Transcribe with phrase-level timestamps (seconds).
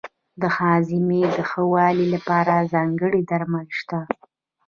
[0.41, 3.99] د هاضمې د ښه والي لپاره ځانګړي درمل شته.